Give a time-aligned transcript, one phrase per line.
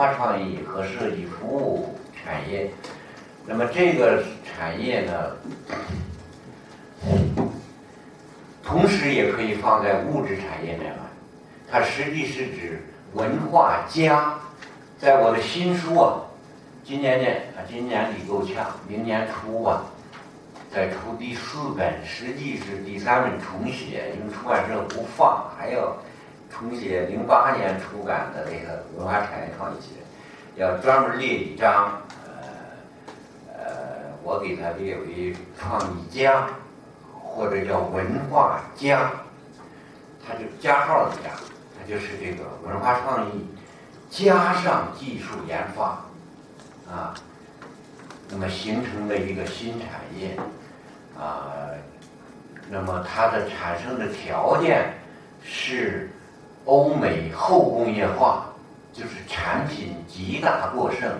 [0.00, 2.70] 化创意和设计服务产业。
[3.44, 5.12] 那么这个产业呢，
[8.64, 10.94] 同时也可以放在物质产业里面。
[11.70, 12.82] 它实际是指
[13.12, 14.34] 文化加。
[14.98, 16.16] 在我的新书啊，
[16.82, 17.28] 今年呢，
[17.68, 19.84] 今年底够呛，明年初吧，
[20.74, 25.94] 再出第四本，实际是第三本重写，因为出版社不放，还要
[26.50, 33.64] 重写零八年出版的那个文化产业创意系列，要专门列一张，呃呃，
[34.22, 36.46] 我给它列为创意家，
[37.22, 39.10] 或者叫文化家，
[40.26, 41.30] 它就加号的加，
[41.78, 43.46] 它就是这个文化创意。
[44.10, 46.04] 加上技术研发，
[46.92, 47.14] 啊，
[48.28, 49.88] 那么形成了一个新产
[50.18, 50.36] 业，
[51.16, 51.70] 啊，
[52.68, 54.92] 那么它的产生的条件
[55.44, 56.10] 是
[56.64, 58.44] 欧美后工业化，
[58.92, 61.10] 就是产品极大过剩，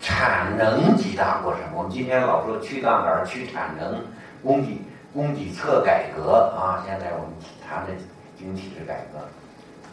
[0.00, 1.60] 产能极大过剩。
[1.74, 4.02] 我们今天老说去杠杆、去产能、
[4.42, 4.78] 供给
[5.12, 7.28] 供给侧改革啊，现在我们
[7.66, 7.92] 谈的
[8.38, 9.18] 经济体制改革。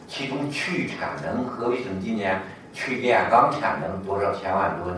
[0.07, 2.41] 其中去产能，河北省今年
[2.71, 4.95] 去炼钢产能多少千万吨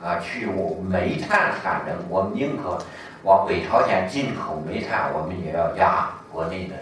[0.00, 0.20] 啊？
[0.20, 2.78] 去我煤炭产能，我们宁可
[3.24, 6.76] 往北朝鲜进口煤炭，我们也要压国内的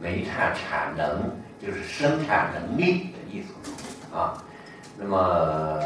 [0.00, 1.30] 煤炭产能，
[1.62, 4.42] 就是生产能力的意思啊。
[4.96, 5.78] 那么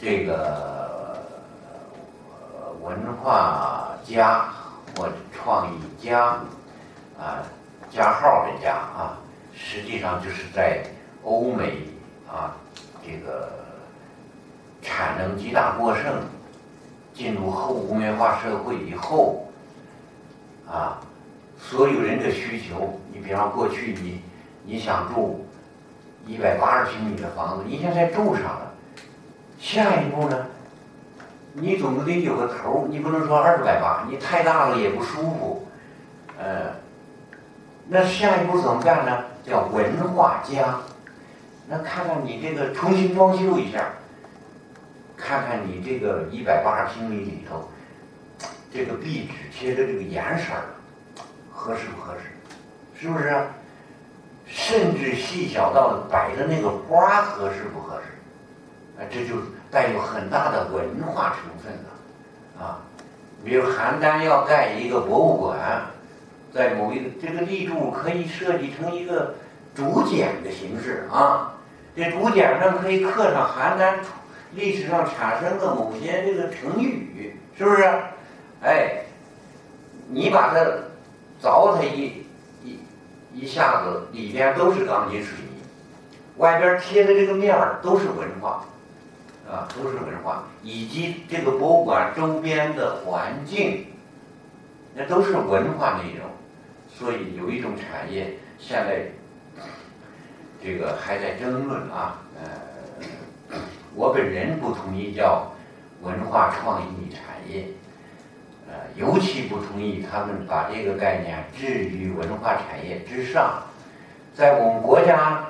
[0.00, 1.22] 这个
[2.82, 4.48] 文化加
[4.96, 6.36] 或创意加
[7.18, 7.42] 啊，
[7.90, 9.18] 加号的加啊。
[9.52, 10.82] 实际上就是在
[11.22, 11.82] 欧美
[12.26, 12.56] 啊，
[13.04, 13.50] 这个
[14.80, 16.04] 产能极大过剩，
[17.12, 19.46] 进入后工业化社会以后，
[20.66, 20.98] 啊，
[21.60, 24.22] 所有人的需求，你比方过去你
[24.64, 25.46] 你想住
[26.26, 28.72] 一百八十平米的房子，你现在住上了，
[29.58, 30.46] 下一步呢，
[31.52, 35.68] 你总得有个头儿，你不能说二百八，你太大了也不舒服，
[36.38, 36.72] 呃，
[37.88, 39.24] 那下一步怎么干呢？
[39.44, 40.78] 叫文化家，
[41.68, 43.86] 那看看你这个重新装修一下，
[45.16, 47.68] 看看你这个一百八十平米里头，
[48.72, 50.64] 这个壁纸贴的这个颜色儿
[51.70, 53.00] 合适不合适？
[53.00, 53.32] 是不是？
[54.46, 59.00] 甚至细小到摆的那个花合适不合适？
[59.00, 59.36] 啊，这就
[59.70, 62.82] 带有很大的文化成分了，啊，
[63.44, 65.56] 比如邯郸要盖一个博物馆。
[66.52, 69.36] 在某一个这个立柱可以设计成一个
[69.72, 71.54] 竹简的形式啊，
[71.94, 73.94] 这竹简上可以刻上邯郸
[74.50, 77.84] 历史上产生的某些这个成语，是不是？
[78.64, 79.04] 哎，
[80.08, 80.66] 你把它
[81.42, 82.24] 凿它一
[82.64, 82.78] 一
[83.34, 85.62] 一下子，里边都是钢筋水泥，
[86.36, 88.64] 外边贴的这个面儿都是文化，
[89.50, 93.86] 啊，都是文化，以及这个博物馆周边的环境，
[94.94, 96.28] 那都是文化内容。
[96.92, 99.06] 所以有一种产业现在
[100.62, 103.56] 这个还在争论啊，呃，
[103.94, 105.50] 我本人不同意叫
[106.02, 107.68] 文化创意产业，
[108.70, 113.60] 呃，尤其不同意他们把这个概念置于文化产业之上。
[114.32, 115.44] 在我们国家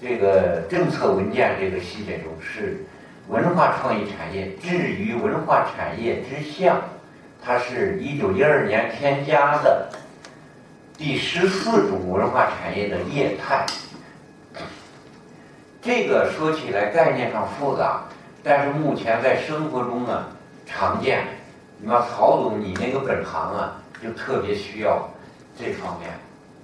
[0.00, 2.84] 这个政策文件这个系列中，是
[3.28, 6.76] 文化创意产业置于文化产业之下，
[7.44, 9.88] 它是一九一二年添加的。
[10.96, 13.66] 第十四种文化产业的业态，
[15.82, 18.04] 这个说起来概念上复杂，
[18.44, 20.26] 但是目前在生活中呢
[20.64, 21.26] 常见。
[21.84, 25.06] 你把曹总，你那个本行啊，就特别需要
[25.54, 26.10] 这方面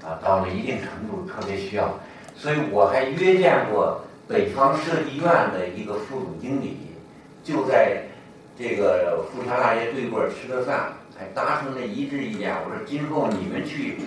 [0.02, 1.92] 啊，到了一定程度特别需要。
[2.34, 6.78] 所以我还约见过北方设计院的一个副总经理，
[7.44, 8.02] 就在
[8.58, 12.56] 这个富强大学对过吃个饭，还达成了一致意见。
[12.64, 13.98] 我说今后你们去。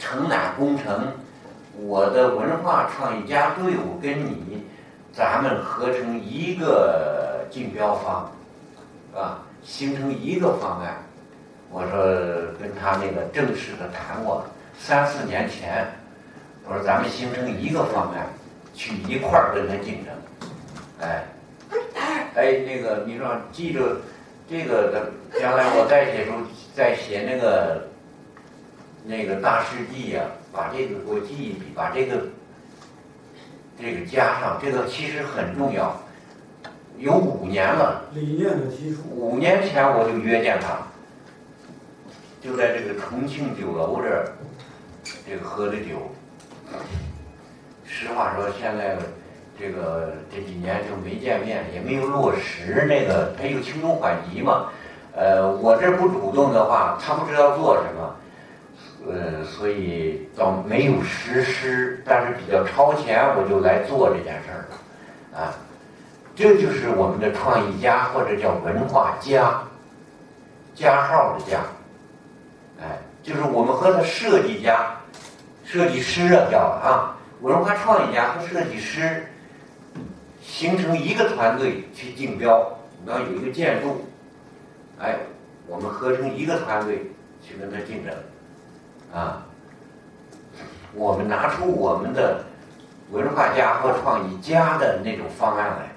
[0.00, 1.08] 承揽工程，
[1.76, 4.62] 我的文化创意家队伍跟你，
[5.12, 8.30] 咱们合成一个竞标方，
[9.12, 10.96] 啊，形成一个方案。
[11.70, 12.02] 我说
[12.60, 14.44] 跟他那个正式的谈过，
[14.78, 15.86] 三四年前，
[16.64, 18.26] 我说咱们形成一个方案，
[18.74, 20.14] 去一块儿跟他竞争，
[21.00, 21.24] 哎，
[22.34, 23.96] 哎，那个你说记着
[24.48, 25.10] 这个的，
[25.40, 26.32] 将来我再写书，
[26.74, 27.86] 再写那个。
[29.04, 30.22] 那个大事记呀，
[30.52, 32.20] 把这个给我记一笔，把这个
[33.80, 35.98] 这个加上，这个其实很重要。
[36.98, 39.02] 有五年了，理念的提出。
[39.14, 40.78] 五年前我就约见他，
[42.40, 44.32] 就在这个重庆酒楼这儿，
[45.26, 46.10] 这个喝的酒。
[47.84, 48.96] 实话说，现在
[49.58, 54.68] 这个这几年就没见面，也没有落实那个，他有轻重缓急嘛。
[55.14, 65.54] 呃，我这不主动的话，他不知道做什么，呃，所以倒没有实施，但是比较超前，我就来做这件事儿了，啊，
[66.38, 69.60] 这就是我们的创意家或者叫文化家，
[70.72, 71.58] 加号的加，
[72.80, 74.94] 哎，就是我们和他设计家、
[75.64, 79.26] 设计师啊叫啊，文化创意家和设计师
[80.40, 82.72] 形成一个团队去竞标，
[83.04, 84.06] 要有一个建筑。
[85.00, 85.16] 哎，
[85.66, 87.10] 我们合成一个团队
[87.42, 88.14] 去跟他竞争，
[89.12, 89.42] 啊，
[90.94, 92.44] 我们拿出我们的
[93.10, 95.87] 文化家和创意家的那种方案来，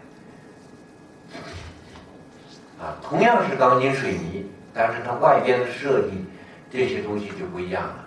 [2.82, 6.26] 啊，同样是钢筋水泥，但是它外边的设计
[6.72, 8.06] 这些东西就不一样了。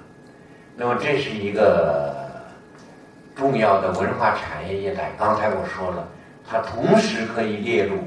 [0.76, 2.12] 那么这是一个
[3.36, 5.12] 重要的文化产业业态。
[5.16, 6.08] 刚才我说了，
[6.44, 7.98] 它同时可以列入。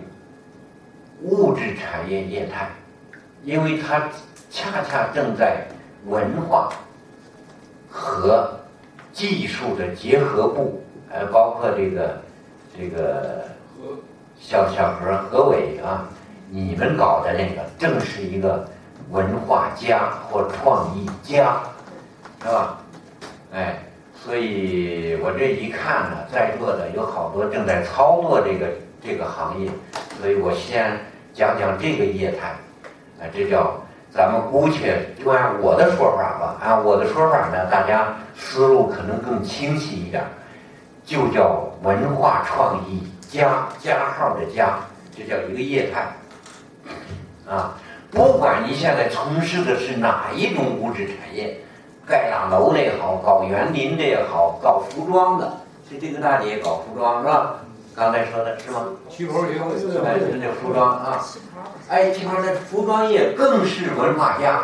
[1.24, 2.69] 物质产业业态，
[3.44, 4.08] 因为它
[4.52, 5.66] 恰恰正在
[6.06, 6.69] 文化
[7.90, 8.60] 和
[9.12, 10.80] 技术的结合部，
[11.10, 12.22] 呃，包括这个
[12.78, 13.46] 这个
[14.40, 16.08] 小小何何伟啊，
[16.49, 18.65] 你们搞的那个正是一个
[19.09, 21.57] 文化家或创意家，
[22.41, 22.77] 是吧？
[23.53, 23.79] 哎，
[24.15, 28.67] 所以我这一看呢，在座的有好多正在操作这个
[29.01, 29.69] 这个行业。
[30.19, 30.97] 所以我先
[31.33, 32.47] 讲讲这个业态，
[33.19, 33.73] 啊，这叫
[34.11, 40.23] 咱们姑且就按我的说法吧，按我的说法呢，大家思路可能更清晰一点，
[41.05, 44.79] 就叫文化创意加加号的加，
[45.15, 46.07] 这叫一个业态，
[47.49, 47.75] 啊，
[48.11, 51.57] 不管你现在从事的是哪一种物质产业，
[52.05, 55.57] 盖大楼的也好，搞园林的也好，搞服装的，
[55.89, 57.55] 这这个大姐搞服装是吧？
[57.95, 58.85] 刚才说的是吗？
[59.09, 59.63] 旗袍也有，
[60.05, 61.25] 哎，是那服装啊，
[61.89, 64.61] 哎，旗袍的服装业更是文化家，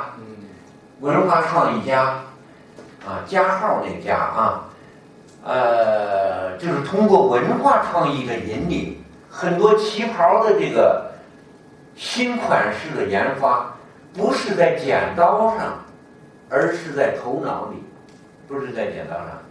[0.99, 2.19] 文化创意家，
[3.05, 4.65] 啊，加号那个加啊，
[5.43, 11.12] 呃，就是通过文化创意的引领，很多旗袍的这个
[11.95, 13.75] 新款式的研发，
[14.13, 15.83] 不是在剪刀上，
[16.49, 17.83] 而是在头脑里，
[18.47, 19.41] 不是在剪刀上，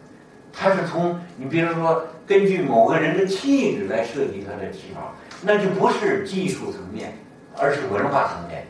[0.52, 2.04] 它是从你比如说。
[2.24, 5.12] 根据某个人的气质来设计他的旗袍，
[5.42, 7.12] 那就不是技术层面，
[7.58, 8.64] 而是文化层面，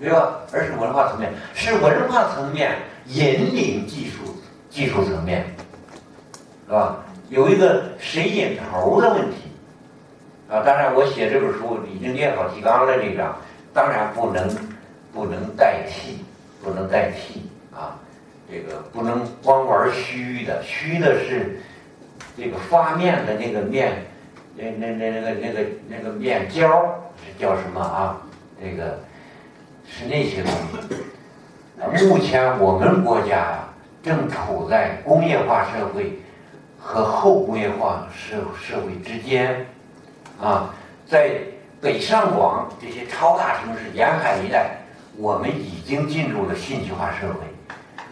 [0.00, 0.38] 对吧？
[0.52, 4.36] 而是文化层面，是文化层面引领技术
[4.70, 5.44] 技术层面，
[6.66, 7.04] 是吧？
[7.28, 9.47] 有一个谁引头的问题
[10.50, 10.62] 啊！
[10.64, 13.34] 当然，我写这本书已经列好提纲了，这个
[13.72, 14.48] 当然不能
[15.12, 16.24] 不能代替，
[16.62, 17.96] 不能代替啊！
[18.50, 21.60] 这个不能光玩虚的，虚的是。
[22.40, 24.06] 这个发面的那个面，
[24.54, 28.16] 那那那那个那个那个面胶是叫什么啊？
[28.62, 28.96] 这个
[29.84, 30.52] 是那些东
[31.90, 32.06] 西。
[32.06, 33.68] 目前我们国家呀，
[34.04, 36.16] 正处在工业化社会
[36.78, 39.66] 和后工业化社社会之间，
[40.40, 40.72] 啊，
[41.08, 41.32] 在
[41.80, 44.70] 北上广这些超大城市沿海一带，
[45.16, 47.40] 我们已经进入了信息化社会。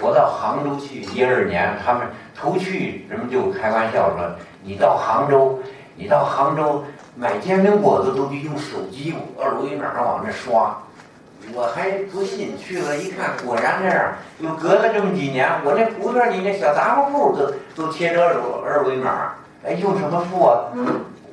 [0.00, 4.28] 我到杭州去一二年，他们头去人们就开玩笑说
[4.62, 5.61] ：“你到杭州，
[5.94, 6.84] 你到杭州
[7.14, 10.76] 买煎饼果子都得用手机二维码往那刷。”
[11.54, 14.12] 我还不信，去了一看，果然这样。
[14.40, 19.33] 又隔了这么几年，我那胡同里那小杂货铺都都贴着二二维码。
[19.64, 20.66] 哎，用什么付啊？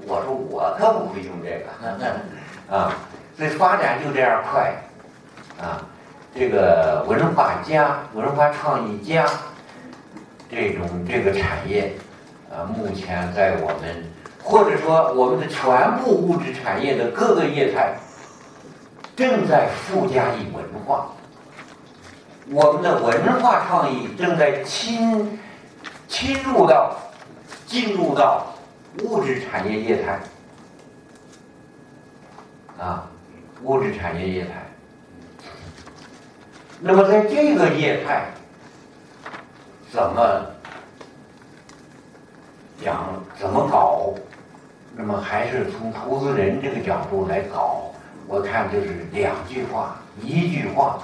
[0.05, 1.65] 我说我可不会用这个，
[2.75, 2.93] 啊，
[3.37, 4.73] 所以发展就这样快，
[5.59, 5.81] 啊。
[6.35, 9.23] 这个文化家、文化创意家
[10.49, 11.93] 这种这个产业，
[12.49, 17.93] 啊，目前在我们或者说我们的全部物质产业的各个业态，
[19.15, 21.11] 正在附加以文化，
[22.49, 25.39] 我们的文化创意正在侵
[26.07, 26.95] 侵入到
[27.67, 28.47] 进入到
[29.01, 30.19] 物质产业业态，
[32.77, 33.09] 啊，
[33.63, 34.63] 物质产业业态。
[36.79, 38.25] 那么在这个业态，
[39.91, 40.45] 怎么
[42.83, 43.21] 讲？
[43.39, 44.13] 怎么搞？
[44.95, 47.91] 那么还是从投资人这个角度来搞。
[48.27, 50.99] 我看就是两句话，一句话，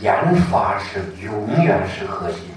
[0.00, 2.48] 研发是永远是核心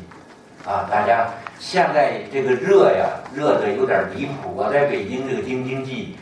[0.66, 0.88] 啊！
[0.90, 1.30] 大家
[1.60, 4.54] 现在这个热呀，热的有点离谱。
[4.56, 6.16] 我在北京这个京津冀，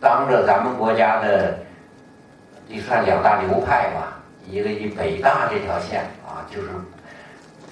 [0.00, 1.58] 当着咱们国家的，
[2.66, 4.16] 得算两大流派吧。
[4.48, 6.68] 一个以北大这条线啊，就是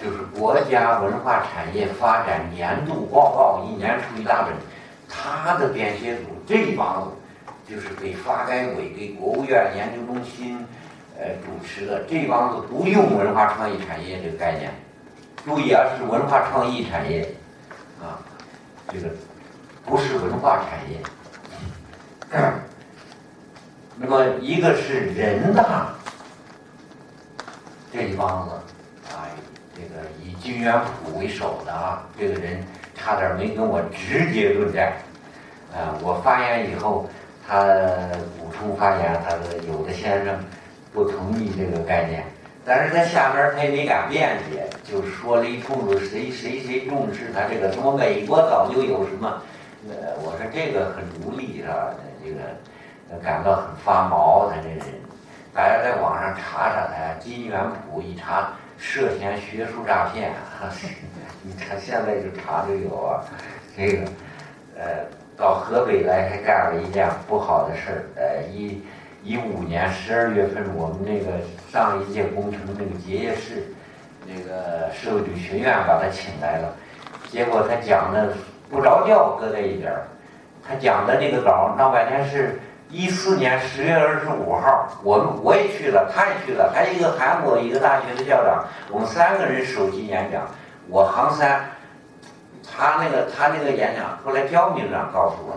[0.00, 4.52] 就是国家文化产业发展年度报告，一年出一大本。
[5.08, 7.10] 他的编写组这帮
[7.66, 10.64] 子，就是给发改委、给国务院研究中心，
[11.18, 12.04] 呃主持的。
[12.06, 14.70] 这帮子不用文化创意产业这个概念，
[15.48, 17.26] 注意啊，是文化创意产业，
[18.02, 18.20] 啊，
[18.92, 19.08] 这个
[19.84, 21.00] 不是文化产业。
[23.96, 25.88] 那么一个是人大
[27.90, 28.54] 这一帮子，
[29.14, 29.24] 啊，
[29.74, 32.62] 这个以金元溥为首的啊，这个人。
[33.00, 34.92] 差点没跟我直接论战，
[35.72, 35.94] 啊！
[36.02, 37.08] 我发言以后，
[37.46, 37.62] 他
[38.36, 40.36] 补充发言，他的有的先生
[40.92, 42.24] 不同意这个概念，
[42.68, 49.42] 但是他下边他也没敢辩解，就说了一通子谁谁谁重视他这个什么美国早就有什么，
[49.88, 51.94] 呃，我说这个很无力是吧？
[52.22, 54.80] 这个感到很发毛，他这人，
[55.54, 57.58] 大家在网上查查他，金元
[57.90, 60.32] 普一查涉嫌学术诈骗。
[61.42, 63.24] 你看现在就查就有啊，
[63.74, 64.04] 这个，
[64.76, 64.84] 呃，
[65.38, 68.82] 到河北来还干了一件不好的事儿，呃，一
[69.28, 71.32] 一五年十二月份，我们那个
[71.70, 73.62] 上一届工程那个结业式，
[74.26, 76.74] 那个社会主义学院把他请来了，
[77.30, 78.32] 结果他讲的
[78.70, 80.08] 不着调搁在一边儿，
[80.66, 82.58] 他讲的这个稿闹半天是
[82.88, 90.48] 一四年十月二十五号，我们我也去了，他也去了，还有一个韩国一个大学的校长，我们三个人首席演讲。
[90.88, 91.66] 我杭三，
[92.64, 95.54] 他那个他那个演讲，后来焦明长告诉我，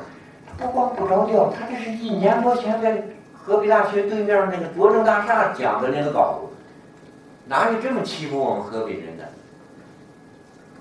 [0.57, 3.01] 不光不着调，他这是一年多前在
[3.43, 6.47] 河北大学对面那个卓正大厦讲的那个稿子，
[7.45, 9.27] 哪有这么欺负我们河北人的？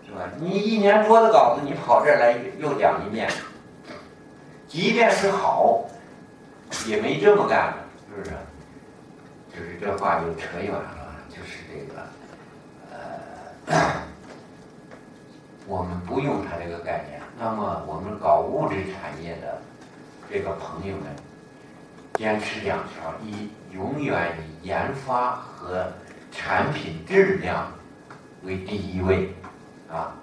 [0.06, 0.28] 是吧？
[0.38, 3.30] 你一年多的稿子，你跑这儿来又讲一遍，
[4.66, 5.84] 即便是好，
[6.86, 7.74] 也没这么干，
[8.08, 8.30] 是不是？
[9.52, 12.02] 就是这话就扯远了，就是这个，
[13.68, 13.76] 呃。
[15.66, 17.20] 我们不用它这个概念。
[17.38, 19.62] 那么，我们搞物质产业的
[20.28, 21.06] 这个朋友们，
[22.20, 25.90] 坚持两条：一，永远以研发和
[26.30, 27.72] 产品质量
[28.42, 29.32] 为第一位，
[29.90, 30.14] 啊。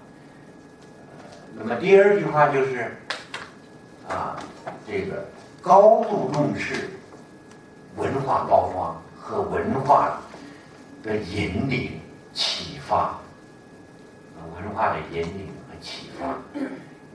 [1.55, 2.95] 那么第二句话就是，
[4.07, 4.37] 啊，
[4.87, 5.25] 这个
[5.59, 6.87] 高度重视
[7.95, 10.21] 文化包装和文化
[11.01, 11.99] 的引领
[12.31, 13.17] 启发。
[14.55, 16.27] 文化的引领和启发。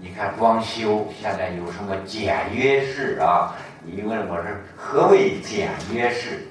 [0.01, 3.55] 你看装修现在有什么简约式啊？
[3.85, 6.47] 你问我是何为简约式？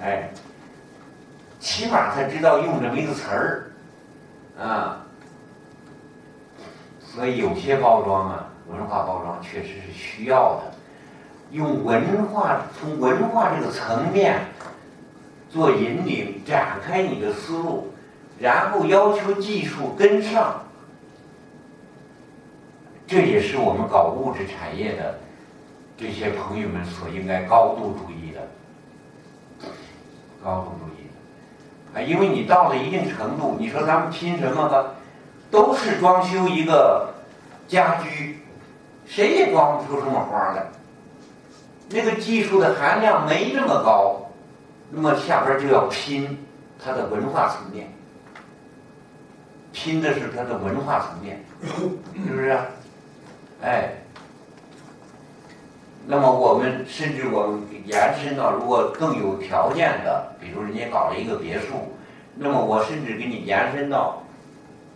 [0.00, 0.30] 哎，
[1.58, 3.72] 起码他知道用这么一个词儿
[4.58, 5.04] 啊。
[7.00, 10.74] 所以有些包装啊，文化包装确实是需要的。
[11.50, 14.40] 用文化从文化这个层面
[15.48, 17.92] 做引领，展开你的思路。
[18.38, 20.64] 然后要求技术跟上，
[23.06, 25.18] 这也是我们搞物质产业的
[25.96, 28.40] 这些朋友们所应该高度注意的，
[30.42, 31.06] 高度注意
[31.94, 32.02] 的啊！
[32.02, 34.94] 因为你到了一定程度，你说咱们拼什么吧？
[35.50, 37.14] 都是装修一个
[37.68, 38.40] 家居，
[39.06, 40.66] 谁也装不出什么花来。
[41.90, 44.32] 那个技术的含量没那么高，
[44.90, 46.44] 那么下边就要拼
[46.82, 47.88] 它的文化层面。
[49.72, 52.58] 拼的是它的文化层面，是不是？
[53.62, 53.92] 哎，
[56.06, 61.94] 那么我们甚至我们延伸到，如果更有条件的，比如人家搞了一个别墅，
[62.36, 64.22] 那么我甚至给你延伸到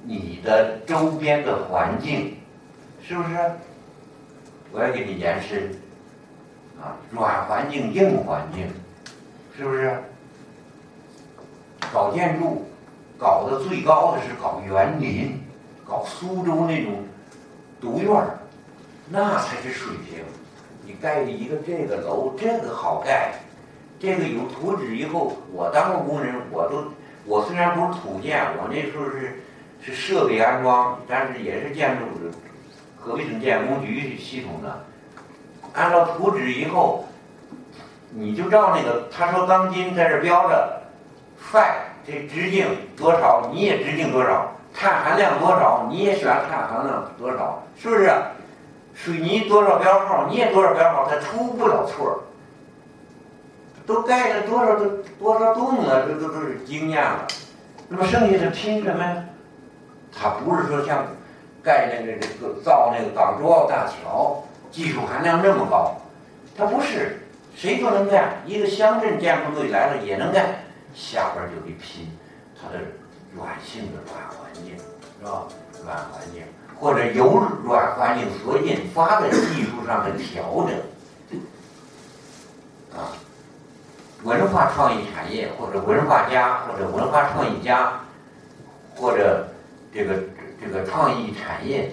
[0.04, 2.36] 你的周边的环境，
[3.02, 3.38] 是不是？
[4.72, 5.70] 我要给你延伸
[6.80, 8.66] 啊，软环境、硬环境，
[9.56, 10.02] 是不是？
[11.92, 12.64] 搞建筑。
[13.20, 15.42] 搞得最高的是搞园林，
[15.84, 17.02] 搞苏州那种
[17.80, 18.38] 独院儿，
[19.10, 20.22] 那才是水平。
[20.88, 23.34] 你盖一个这个楼，这个好盖，
[24.00, 26.82] 这个有图纸以后，我当过工人，我都
[27.26, 29.42] 我虽然不是土建，我那时候是
[29.82, 32.04] 是设备安装，但是也是建筑
[32.96, 34.86] 河北省建工局系统的，
[35.74, 37.04] 按照图纸以后，
[38.10, 40.84] 你就照那个，他说钢筋在这标着
[41.52, 41.84] ，five。
[42.06, 42.66] 这直径
[42.96, 48.10] 多少，你也直径多少；碳含量多少，你也选碳含量多少，是不是？
[48.98, 52.24] 水泥多少标号，你也多少标号，它出不了错
[53.86, 57.24] 都盖了多少多多少栋了，这都都是经验了。
[57.88, 59.24] 那么剩下的拼什么呀？
[60.12, 61.06] 它不是说像
[61.62, 65.96] 盖那个这个造那个港珠澳大桥，技术含量那么高，
[66.56, 67.20] 它不是
[67.54, 68.42] 谁都能干。
[68.44, 70.44] 一个乡镇建筑队来了也能干。
[70.92, 72.10] 下边就得拼
[72.60, 72.80] 它的
[73.32, 75.46] 软性的软环境，是吧？
[75.84, 76.42] 软环境
[76.78, 81.40] 或者由软环境所引发的技术上的调整，
[82.96, 83.12] 啊，
[84.22, 88.00] 文化创意产业或者文化家或者文化创意家，
[88.94, 89.48] 或者
[89.92, 90.14] 这个
[90.60, 91.90] 这个创意产业，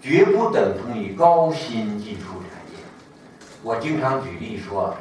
[0.00, 2.78] 绝不等同于高新技术产业。
[3.62, 4.94] 我经常举例说。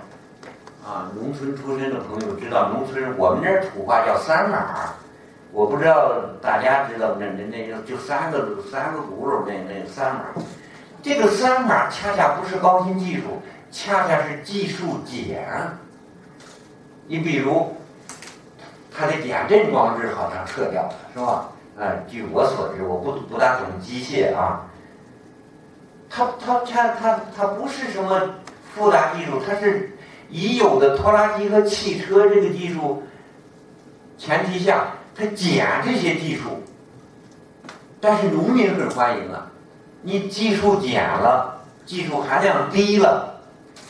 [0.88, 4.94] 啊，农村出身的朋友知道，农村我们那儿土话叫三码
[5.58, 10.26] 我不知道大家知道那那那就就三个三个轱辘那那三码
[11.02, 15.50] 这个三码恰恰不是高新技术，恰恰是技术减。
[17.08, 17.76] 你比如，
[18.96, 21.50] 它的减震装置好像撤掉了，是吧？
[21.80, 24.62] 啊，据我所知，我不不大懂机械啊。
[26.08, 28.30] 它它它它它不是什么
[28.76, 29.92] 复杂技术，它是。
[30.30, 33.02] 已有的拖拉机和汽车这个技术
[34.18, 34.88] 前提下，
[35.18, 36.62] 它减这些技术，
[38.00, 39.50] 但是农民很欢迎啊！
[40.04, 43.42] 你技术减了，技术含量低了，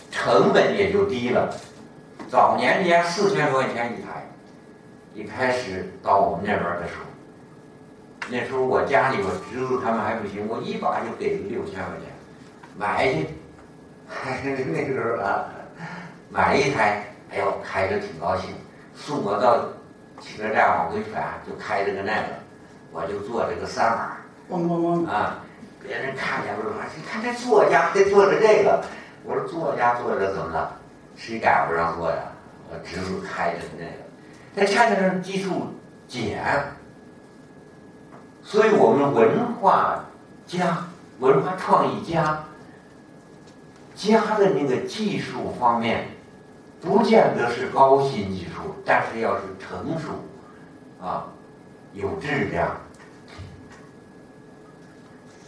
[0.09, 1.53] 成本也就低了。
[2.29, 4.25] 早年间四千多块钱一台，
[5.13, 7.05] 一开始到我们那边的时候，
[8.29, 12.07] 那时候我家里我侄子他们还不行，我一把就给了六千块钱
[12.77, 13.27] 买去，
[14.71, 15.43] 那时候啊。
[16.29, 18.49] 买一台，哎呦，开着挺高兴，
[18.93, 19.65] 送我到
[20.19, 22.27] 汽车站往回返，就开着个那个，
[22.91, 24.17] 我就坐这个三马，
[24.49, 25.43] 咣咣咣啊！
[25.81, 28.83] 别人看见了说：“你看这作家还坐着这个。”
[29.23, 30.75] 我说：“作家坐着怎么了？
[31.15, 32.17] 谁赶不上坐呀？”
[32.69, 33.91] 我侄子开着那个，
[34.55, 35.67] 他恰恰是技术
[36.07, 36.43] 简，
[38.43, 40.03] 所以我们文化
[40.45, 40.85] 家、
[41.19, 42.43] 文化创意家
[43.95, 46.07] 家的那个技术方面。
[46.79, 50.09] 不见得是高新技术，但是要是成熟，
[51.03, 51.25] 啊，
[51.93, 52.69] 有质量，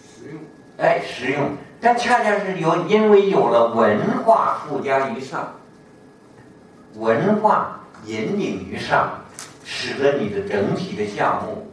[0.04, 0.40] 实用，
[0.78, 5.54] 哎，实用，但恰恰是有，因为有了文化附加于上，
[6.96, 9.12] 文化引领于上，
[9.64, 11.68] 使得你的整体的项目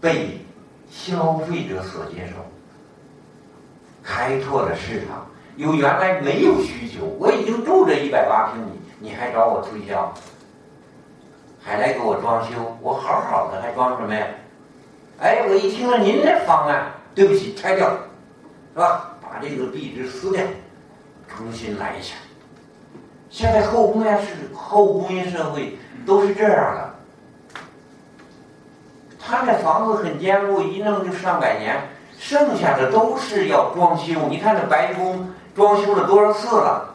[0.00, 0.40] 被
[0.90, 2.34] 消费者所接受，
[4.02, 8.70] 开拓了市场，有原来没有需求，我已经住着一百八平米。
[8.98, 10.12] 你还找我推销，
[11.62, 14.26] 还来给我装修，我好好的还装什么呀？
[15.20, 17.90] 哎，我一听了您这方案，对不起，拆掉，
[18.74, 19.16] 是吧？
[19.20, 20.42] 把这个壁纸撕掉，
[21.28, 22.14] 重新来一下。
[23.28, 26.94] 现在后工业是后工业社会都是这样的，
[29.18, 31.76] 他那房子很坚固，一弄就上百年，
[32.18, 34.28] 剩下的都是要装修。
[34.30, 36.94] 你看这白宫装修了多少次了？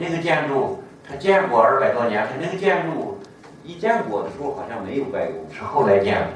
[0.00, 2.26] 那个建筑，他建过二百多年。
[2.26, 3.18] 他那个建筑
[3.62, 6.30] 一建过的时候好像没有白宫，是后来建的，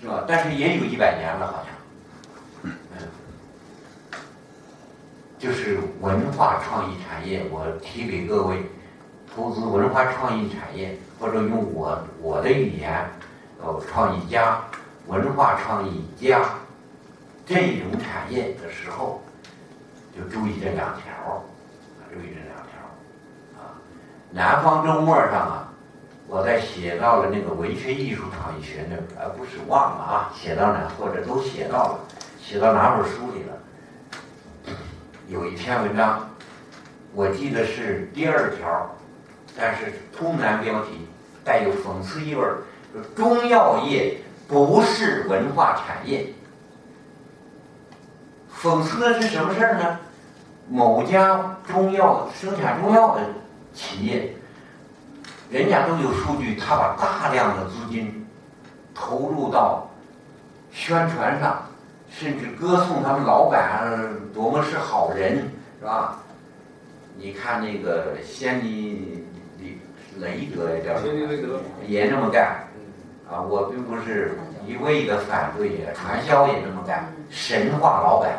[0.00, 0.24] 是吧？
[0.28, 1.74] 但是也有一百年了，好像。
[2.62, 2.70] 嗯，
[5.36, 8.62] 就是文化创意产业，我提给各位，
[9.34, 13.04] 投资文化创意产业，或者用我我的语言，
[13.60, 14.62] 哦，创意家、
[15.08, 16.40] 文化创意家
[17.44, 19.20] 这种产业的时候，
[20.16, 21.42] 就注意这两条。
[22.12, 22.76] 注意这两条，
[23.58, 23.72] 啊，
[24.30, 25.72] 南方周末上啊，
[26.28, 32.00] 我在写到了那个文学艺术创意学那，而不是忘了啊，写到哪或者都写到了，
[32.38, 34.76] 写到哪本书里了？
[35.28, 36.28] 有一篇文章，
[37.14, 38.94] 我记得是第二条，
[39.56, 41.08] 但是通南标题，
[41.42, 42.58] 带有讽刺意味儿，
[43.16, 46.26] 中药业不是文化产业。
[48.60, 49.98] 讽刺的是什么事儿呢？
[50.72, 53.20] 某家中药生产中药的
[53.74, 54.34] 企业，
[55.50, 58.26] 人家都有数据，他把大量的资金
[58.94, 59.86] 投入到
[60.70, 61.62] 宣传上，
[62.08, 63.86] 甚至歌颂他们老板
[64.32, 65.46] 多么是好人，
[65.78, 66.18] 是吧？
[67.18, 69.26] 你看那个仙尼
[70.18, 72.64] 雷雷德也叫仙尼雷德也那么干，
[73.30, 78.32] 啊，我并不是一味的反对，传销也这么干，神话老板。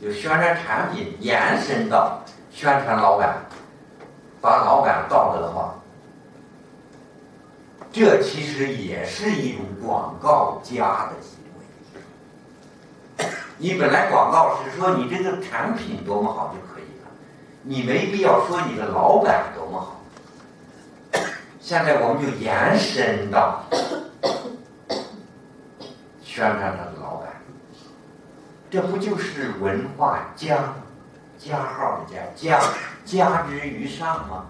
[0.00, 3.36] 就宣传产品延伸到宣传老板，
[4.40, 5.74] 把老板道德化，
[7.92, 11.38] 这其实也是一种广告加的行
[13.18, 13.26] 为。
[13.58, 17.10] 你本来广告是说你这个产品多么好就可以了，
[17.62, 20.00] 你没必要说你的老板多么好。
[21.60, 23.62] 现在我们就延伸到
[26.24, 26.99] 宣传他的。
[28.70, 30.74] 这不就是文化加
[31.36, 32.60] 加号的加加
[33.04, 34.46] 加之于上吗？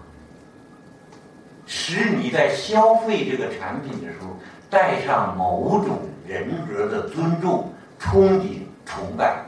[1.65, 4.37] 使你在消费这个产品的时候
[4.69, 9.45] 带上某种人格的尊重、憧憬、崇拜，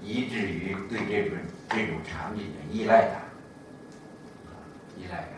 [0.00, 3.22] 以至于对这种这种产品的依赖感，
[4.96, 5.28] 依赖感。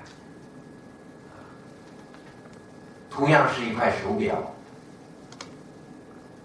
[3.11, 4.54] 同样是一块手表，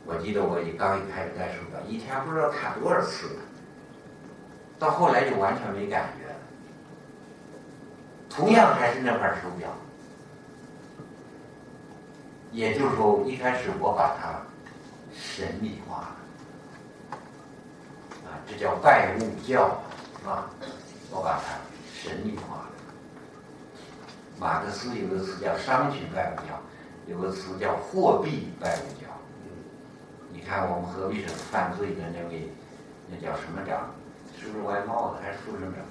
[0.10, 3.38] 我记得我一刚一开始戴手表，一天不知道看多少次。
[4.80, 6.36] 到后来就完全没感觉了。
[8.28, 9.70] 同样还是那块手表，
[12.52, 14.42] 也就是说，一开始我把它
[15.14, 16.10] 神秘化
[17.12, 17.18] 了，
[18.26, 19.80] 啊，这叫拜物教，
[20.26, 20.50] 啊，
[21.12, 21.60] 我把它
[21.94, 22.66] 神秘化了。
[24.40, 26.60] 马克思有个词叫商品拜物教，
[27.06, 29.08] 有个词叫货币拜物教。
[30.32, 32.50] 你看我们河北省犯罪的那位，
[33.10, 33.92] 那叫什么长？
[34.40, 35.84] 是不是外贸的还是副省长？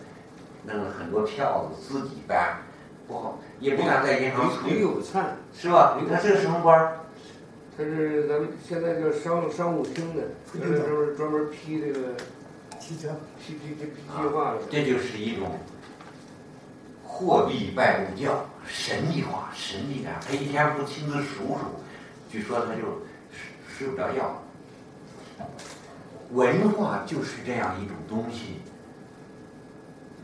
[0.65, 2.59] 弄了很多票子自己办，
[3.07, 5.99] 不好，也不敢在银行存，李有灿，是吧？
[6.11, 6.99] 他是个什么官儿？
[7.77, 12.15] 他是咱们现在叫商商务厅的，他是专门专门批这个
[12.81, 14.59] 批车批批批批计划的。
[14.69, 15.59] 这就是一种
[17.05, 20.15] 货币拜物教，神秘化、神秘感。
[20.21, 21.59] 他一天不亲自数数，
[22.31, 22.83] 据说他就
[23.79, 24.43] 睡不着觉。
[26.33, 28.61] 文化就是这样一种东西，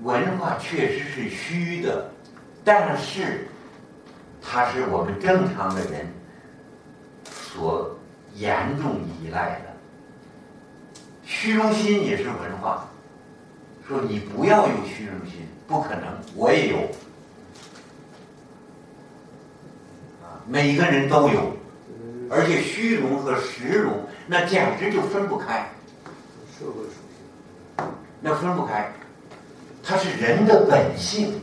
[0.02, 2.10] 文化确实是虚的，
[2.64, 3.46] 但是
[4.42, 6.12] 它是我们正常的人
[7.30, 7.96] 所
[8.34, 9.66] 严重依赖的。
[11.22, 12.88] 虚荣心也是文化，
[13.86, 16.02] 说你不要有虚荣心，不可能，
[16.34, 16.78] 我也有，
[20.22, 21.56] 啊，每个人都有，
[22.30, 25.68] 而且虚荣和实荣那简直就分不开。
[26.58, 26.90] 社会属
[27.76, 27.87] 性，
[28.20, 28.90] 那分不开，
[29.82, 31.40] 它是人的本性，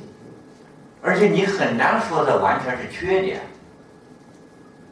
[1.01, 3.41] 而且你很难说它完全是缺点。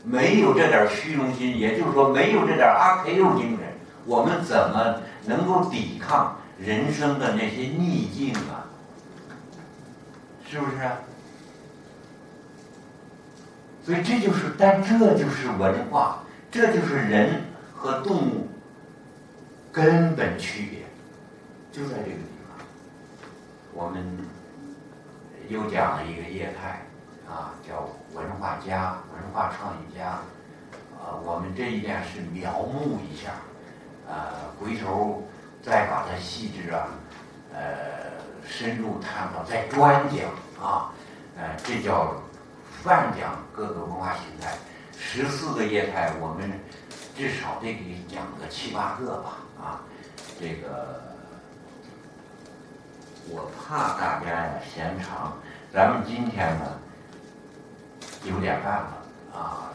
[0.03, 3.59] 没有这点虚荣心，也就是说没有这点阿 Q 精神，
[4.05, 8.65] 我们怎么能够抵抗人生的那些逆境啊？
[10.49, 10.77] 是不是？
[13.83, 16.19] 所以这就是，但这就是文化，
[16.51, 17.41] 这就是人
[17.75, 18.47] 和动物。
[19.71, 20.79] 根本区别
[21.71, 22.65] 就在这个地方。
[23.71, 24.03] 我们
[25.47, 26.81] 又讲了一个业态
[27.31, 30.19] 啊，叫文化家、文化创意家。
[30.97, 33.31] 啊，我们这一点是描摹一下，
[34.11, 35.23] 啊，回头
[35.61, 36.87] 再把它细致啊，
[37.53, 37.61] 呃，
[38.45, 40.27] 深入探讨，再专讲
[40.61, 40.91] 啊，
[41.37, 42.21] 呃，这叫
[42.83, 44.57] 泛讲各个文化形态。
[44.97, 46.51] 十四个业态，我们
[47.15, 49.37] 至少得给讲个七八个吧。
[49.61, 49.81] 啊，
[50.39, 51.01] 这个
[53.29, 55.33] 我怕大家呀嫌长，
[55.73, 56.65] 咱们今天呢
[58.23, 59.71] 九点半了啊，